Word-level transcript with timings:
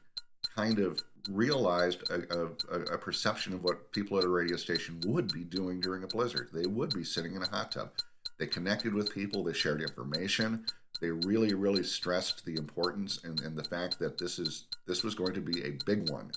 kind 0.56 0.78
of 0.78 1.00
realized 1.30 2.10
a, 2.10 2.46
a, 2.72 2.80
a, 2.94 2.98
perception 2.98 3.52
of 3.52 3.62
what 3.62 3.92
people 3.92 4.18
at 4.18 4.24
a 4.24 4.28
radio 4.28 4.56
station 4.56 5.00
would 5.06 5.32
be 5.32 5.44
doing 5.44 5.80
during 5.80 6.04
a 6.04 6.06
blizzard. 6.06 6.48
They 6.52 6.66
would 6.66 6.94
be 6.94 7.04
sitting 7.04 7.34
in 7.34 7.42
a 7.42 7.48
hot 7.48 7.72
tub. 7.72 7.90
They 8.38 8.46
connected 8.46 8.94
with 8.94 9.12
people, 9.12 9.44
they 9.44 9.52
shared 9.52 9.82
information. 9.82 10.64
They 11.00 11.10
really, 11.10 11.54
really 11.54 11.82
stressed 11.84 12.44
the 12.44 12.56
importance 12.56 13.20
and, 13.24 13.40
and 13.40 13.56
the 13.56 13.64
fact 13.64 13.98
that 13.98 14.18
this 14.18 14.38
is 14.38 14.64
this 14.86 15.04
was 15.04 15.14
going 15.14 15.34
to 15.34 15.40
be 15.40 15.62
a 15.62 15.78
big 15.86 16.10
one. 16.10 16.32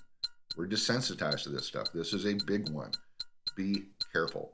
We're 0.58 0.68
desensitized 0.68 1.44
to 1.44 1.50
this 1.50 1.66
stuff. 1.66 1.92
This 1.94 2.14
is 2.14 2.26
a 2.26 2.34
big 2.34 2.70
one. 2.70 2.92
Be 3.56 3.86
careful. 4.12 4.52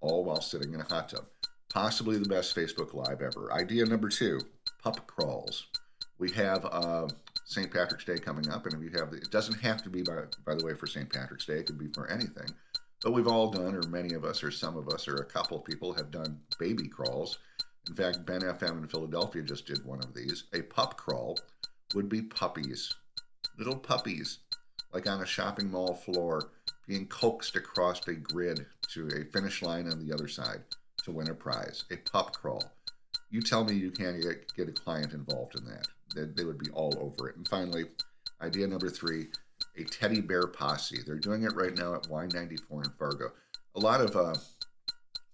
All 0.00 0.24
while 0.24 0.40
sitting 0.40 0.74
in 0.74 0.80
a 0.80 0.84
hot 0.84 1.08
tub. 1.08 1.24
Possibly 1.72 2.18
the 2.18 2.28
best 2.28 2.54
Facebook 2.54 2.94
Live 2.94 3.22
ever. 3.22 3.52
Idea 3.52 3.86
number 3.86 4.08
two 4.08 4.40
pup 4.82 5.06
crawls. 5.06 5.66
We 6.18 6.30
have 6.32 6.64
uh, 6.66 7.08
St. 7.44 7.72
Patrick's 7.72 8.04
Day 8.04 8.18
coming 8.18 8.48
up, 8.50 8.66
and 8.66 8.74
if 8.74 8.80
you 8.80 8.98
have, 8.98 9.12
it 9.12 9.30
doesn't 9.30 9.60
have 9.60 9.82
to 9.82 9.90
be 9.90 10.02
by 10.02 10.22
by 10.46 10.54
the 10.54 10.64
way 10.64 10.74
for 10.74 10.86
St. 10.86 11.10
Patrick's 11.10 11.46
Day. 11.46 11.58
It 11.58 11.66
could 11.66 11.78
be 11.78 11.88
for 11.88 12.06
anything. 12.08 12.48
But 13.02 13.12
we've 13.12 13.28
all 13.28 13.50
done, 13.50 13.74
or 13.74 13.82
many 13.88 14.14
of 14.14 14.24
us, 14.24 14.42
or 14.42 14.50
some 14.50 14.76
of 14.76 14.88
us, 14.88 15.08
or 15.08 15.16
a 15.16 15.24
couple 15.24 15.58
of 15.58 15.64
people 15.64 15.92
have 15.94 16.10
done 16.10 16.40
baby 16.58 16.88
crawls. 16.88 17.38
In 17.88 17.94
fact, 17.94 18.24
Ben 18.24 18.40
FM 18.40 18.82
in 18.82 18.88
Philadelphia 18.88 19.42
just 19.42 19.66
did 19.66 19.84
one 19.84 20.02
of 20.02 20.14
these. 20.14 20.44
A 20.54 20.62
pup 20.62 20.96
crawl 20.96 21.38
would 21.94 22.08
be 22.08 22.22
puppies, 22.22 22.94
little 23.58 23.76
puppies, 23.76 24.38
like 24.94 25.08
on 25.08 25.20
a 25.20 25.26
shopping 25.26 25.70
mall 25.70 25.94
floor, 25.94 26.50
being 26.86 27.06
coaxed 27.08 27.56
across 27.56 28.06
a 28.06 28.14
grid 28.14 28.64
to 28.92 29.08
a 29.08 29.24
finish 29.32 29.60
line 29.60 29.90
on 29.90 30.06
the 30.06 30.14
other 30.14 30.28
side 30.28 30.62
to 31.02 31.10
win 31.10 31.28
a 31.28 31.34
prize. 31.34 31.84
A 31.90 31.96
pup 31.96 32.32
crawl. 32.32 32.72
You 33.30 33.42
tell 33.42 33.64
me 33.64 33.74
you 33.74 33.90
can't 33.90 34.22
get, 34.22 34.54
get 34.54 34.68
a 34.68 34.72
client 34.72 35.12
involved 35.12 35.56
in 35.56 35.64
that 35.64 35.88
they, 36.14 36.24
they 36.24 36.44
would 36.44 36.58
be 36.58 36.70
all 36.70 36.96
over 37.00 37.28
it. 37.28 37.36
And 37.36 37.46
finally, 37.46 37.86
idea 38.40 38.66
number 38.66 38.88
three 38.88 39.26
a 39.76 39.84
teddy 39.84 40.20
bear 40.20 40.46
posse. 40.46 41.00
They're 41.04 41.16
doing 41.16 41.42
it 41.42 41.54
right 41.54 41.76
now 41.76 41.94
at 41.94 42.04
Y94 42.04 42.84
in 42.84 42.90
Fargo. 42.98 43.32
A 43.74 43.80
lot 43.80 44.00
of 44.00 44.14
uh, 44.14 44.34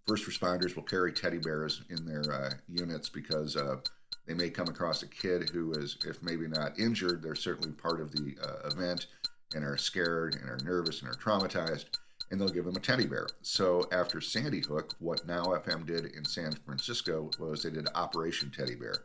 first 0.06 0.26
responders 0.26 0.74
will 0.74 0.82
carry 0.82 1.12
teddy 1.12 1.38
bears 1.38 1.82
in 1.90 2.06
their 2.06 2.32
uh, 2.32 2.50
units 2.68 3.10
because 3.10 3.56
uh, 3.56 3.76
they 4.26 4.34
may 4.34 4.48
come 4.48 4.68
across 4.68 5.02
a 5.02 5.08
kid 5.08 5.50
who 5.50 5.72
is, 5.72 5.98
if 6.06 6.22
maybe 6.22 6.46
not 6.46 6.78
injured, 6.78 7.22
they're 7.22 7.34
certainly 7.34 7.72
part 7.72 8.00
of 8.00 8.12
the 8.12 8.36
uh, 8.42 8.68
event 8.68 9.06
and 9.54 9.64
are 9.64 9.76
scared 9.76 10.34
and 10.34 10.48
are 10.48 10.64
nervous 10.64 11.02
and 11.02 11.10
are 11.10 11.14
traumatized, 11.14 11.86
and 12.30 12.40
they'll 12.40 12.48
give 12.48 12.64
them 12.64 12.76
a 12.76 12.80
teddy 12.80 13.06
bear. 13.06 13.26
So 13.42 13.88
after 13.92 14.20
Sandy 14.20 14.60
Hook, 14.60 14.94
what 14.98 15.26
Now 15.26 15.44
FM 15.44 15.86
did 15.86 16.06
in 16.06 16.24
San 16.24 16.52
Francisco 16.52 17.30
was 17.38 17.62
they 17.62 17.70
did 17.70 17.88
Operation 17.94 18.52
Teddy 18.54 18.76
Bear 18.76 19.04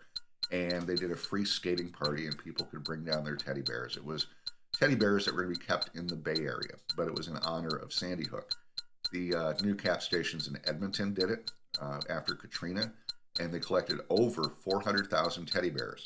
and 0.52 0.84
they 0.84 0.96
did 0.96 1.12
a 1.12 1.16
free 1.16 1.46
skating 1.46 1.90
party, 1.90 2.26
and 2.26 2.38
people 2.38 2.66
could 2.66 2.84
bring 2.84 3.04
down 3.04 3.24
their 3.24 3.36
teddy 3.36 3.62
bears. 3.62 3.98
It 3.98 4.06
was 4.06 4.28
teddy 4.74 4.96
bears 4.96 5.26
that 5.26 5.34
were 5.34 5.44
going 5.44 5.54
to 5.54 5.60
be 5.60 5.66
kept 5.66 5.96
in 5.96 6.08
the 6.08 6.16
Bay 6.16 6.38
Area, 6.38 6.76
but 6.96 7.08
it 7.08 7.16
was 7.16 7.28
in 7.28 7.38
honor 7.38 7.76
of 7.76 7.94
Sandy 7.94 8.26
Hook. 8.26 8.52
The 9.12 9.36
uh, 9.36 9.54
Newcap 9.56 10.02
stations 10.02 10.48
in 10.48 10.58
Edmonton 10.66 11.14
did 11.14 11.30
it 11.30 11.52
uh, 11.82 12.00
after 12.10 12.36
Katrina, 12.36 12.92
and 13.40 13.54
they 13.54 13.60
collected 13.60 14.00
over 14.10 14.52
400,000 14.64 15.46
teddy 15.46 15.70
bears. 15.70 16.06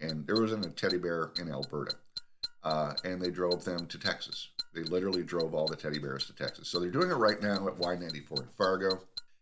And 0.00 0.26
there 0.26 0.40
wasn't 0.40 0.66
a 0.66 0.70
teddy 0.70 0.98
bear 0.98 1.30
in 1.40 1.50
Alberta. 1.50 1.96
Uh, 2.64 2.92
and 3.04 3.22
they 3.22 3.30
drove 3.30 3.64
them 3.64 3.86
to 3.86 3.98
Texas. 3.98 4.48
They 4.74 4.82
literally 4.82 5.22
drove 5.22 5.54
all 5.54 5.66
the 5.66 5.76
teddy 5.76 5.98
bears 5.98 6.26
to 6.26 6.34
Texas. 6.34 6.68
So 6.68 6.80
they're 6.80 6.90
doing 6.90 7.10
it 7.10 7.14
right 7.14 7.40
now 7.40 7.68
at 7.68 7.78
Y94 7.78 8.42
in 8.42 8.48
Fargo. 8.56 9.00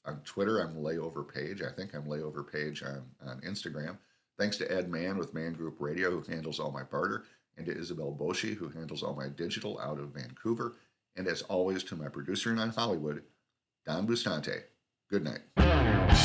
on 0.05 0.21
Twitter, 0.23 0.59
I'm 0.59 0.75
Layover 0.75 1.27
Page. 1.27 1.61
I 1.61 1.71
think 1.71 1.93
I'm 1.93 2.05
Layover 2.05 2.49
Page 2.49 2.83
on, 2.83 3.03
on 3.25 3.41
Instagram. 3.41 3.97
Thanks 4.37 4.57
to 4.57 4.71
Ed 4.71 4.89
Mann 4.89 5.17
with 5.17 5.33
Man 5.33 5.53
Group 5.53 5.77
Radio, 5.79 6.11
who 6.11 6.31
handles 6.31 6.59
all 6.59 6.71
my 6.71 6.83
barter, 6.83 7.25
and 7.57 7.65
to 7.65 7.77
Isabel 7.77 8.15
Boshi, 8.17 8.55
who 8.55 8.69
handles 8.69 9.01
all 9.01 9.15
my 9.15 9.29
digital 9.29 9.79
out 9.79 9.99
of 9.99 10.09
Vancouver. 10.09 10.75
And 11.15 11.27
as 11.27 11.41
always, 11.43 11.83
to 11.85 11.95
my 11.95 12.09
producer 12.09 12.51
in 12.51 12.57
Hollywood, 12.69 13.23
Don 13.85 14.05
Bustante. 14.05 14.63
Good 15.09 15.23
night. 15.23 16.24